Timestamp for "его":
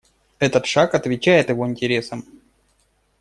1.49-1.67